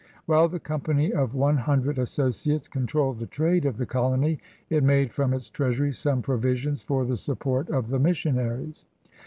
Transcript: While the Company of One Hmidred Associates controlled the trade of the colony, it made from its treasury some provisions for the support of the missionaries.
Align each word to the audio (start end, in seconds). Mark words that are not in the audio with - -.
While 0.25 0.49
the 0.49 0.59
Company 0.59 1.13
of 1.13 1.35
One 1.35 1.57
Hmidred 1.59 1.99
Associates 1.99 2.67
controlled 2.67 3.19
the 3.19 3.27
trade 3.27 3.67
of 3.67 3.77
the 3.77 3.85
colony, 3.85 4.39
it 4.67 4.83
made 4.83 5.13
from 5.13 5.31
its 5.31 5.47
treasury 5.47 5.93
some 5.93 6.23
provisions 6.23 6.81
for 6.81 7.05
the 7.05 7.17
support 7.17 7.69
of 7.69 7.89
the 7.89 7.99
missionaries. 7.99 8.85